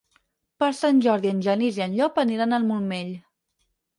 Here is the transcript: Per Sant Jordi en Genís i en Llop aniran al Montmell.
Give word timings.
Per 0.63 0.69
Sant 0.77 1.01
Jordi 1.07 1.29
en 1.33 1.43
Genís 1.49 1.77
i 1.81 1.85
en 1.87 1.93
Llop 1.99 2.17
aniran 2.23 2.57
al 2.59 2.65
Montmell. 2.71 3.15